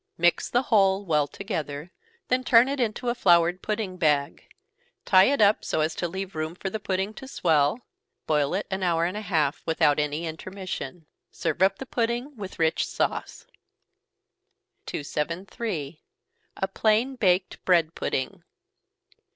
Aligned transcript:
Mix 0.17 0.49
the 0.49 0.63
whole 0.63 1.05
well 1.05 1.27
together, 1.27 1.91
then 2.27 2.43
turn 2.43 2.67
it 2.67 2.79
into 2.79 3.09
a 3.09 3.13
floured 3.13 3.61
pudding 3.61 3.97
bag 3.97 4.49
tie 5.05 5.25
it 5.25 5.41
up, 5.41 5.63
so 5.63 5.81
as 5.81 5.93
to 5.93 6.07
leave 6.07 6.33
room 6.33 6.55
for 6.55 6.71
the 6.71 6.79
pudding 6.79 7.13
to 7.13 7.27
swell 7.27 7.85
boil 8.25 8.55
it 8.55 8.65
an 8.71 8.81
hour 8.81 9.05
and 9.05 9.15
a 9.15 9.21
half, 9.21 9.61
without 9.63 9.99
any 9.99 10.25
intermission. 10.25 11.05
Serve 11.29 11.61
up 11.61 11.77
the 11.77 11.85
pudding 11.85 12.35
with 12.35 12.57
rich 12.57 12.87
sauce. 12.87 13.45
273. 14.87 16.01
_A 16.57 16.73
Plain 16.73 17.15
Baked 17.15 17.63
Bread 17.63 17.93
Pudding. 17.93 18.43